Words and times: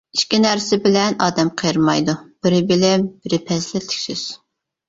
ئىككى 0.19 0.37
نەرسە 0.45 0.79
بىلەن 0.85 1.17
ئادەم 1.25 1.51
قېرىمايدۇ: 1.63 2.15
بىرى 2.47 2.63
بىلىم، 2.73 3.07
بىرى 3.27 3.41
پەزىلەتلىك 3.51 4.05
سۆز. 4.09 4.29